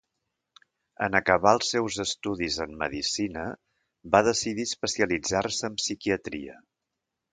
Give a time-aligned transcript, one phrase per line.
[1.07, 3.43] En acabar els seus estudis en medicina,
[4.17, 6.57] va decidir especialitzar-se en psiquiatria.